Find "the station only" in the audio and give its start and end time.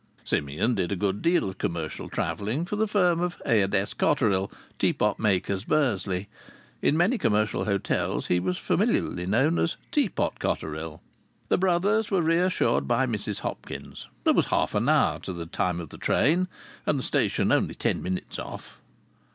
16.97-17.75